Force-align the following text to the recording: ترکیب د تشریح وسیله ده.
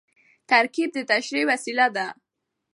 ترکیب 0.49 0.89
د 0.93 0.97
تشریح 1.11 1.43
وسیله 1.51 1.87
ده. 1.95 2.07